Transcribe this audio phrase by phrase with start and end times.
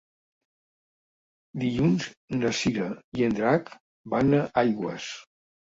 [1.65, 2.09] Dilluns
[2.41, 3.73] na Cira i en Drac
[4.17, 5.17] van a Aigües.